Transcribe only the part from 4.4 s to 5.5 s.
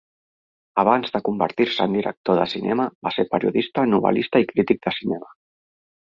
i crític de cinema.